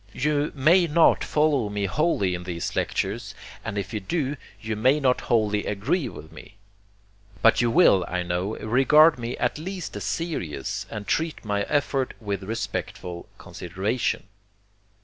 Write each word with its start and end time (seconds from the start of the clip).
You 0.15 0.51
may 0.55 0.87
not 0.87 1.23
follow 1.23 1.69
me 1.69 1.85
wholly 1.85 2.33
in 2.33 2.43
these 2.43 2.75
lectures; 2.75 3.35
and 3.63 3.77
if 3.77 3.93
you 3.93 3.99
do, 3.99 4.35
you 4.59 4.75
may 4.75 4.99
not 4.99 5.21
wholly 5.21 5.63
agree 5.67 6.09
with 6.09 6.31
me. 6.31 6.55
But 7.43 7.61
you 7.61 7.69
will, 7.69 8.03
I 8.07 8.23
know, 8.23 8.57
regard 8.57 9.19
me 9.19 9.37
at 9.37 9.59
least 9.59 9.95
as 9.95 10.03
serious, 10.03 10.87
and 10.89 11.05
treat 11.05 11.45
my 11.45 11.65
effort 11.69 12.15
with 12.19 12.41
respectful 12.41 13.29
consideration. 13.37 14.23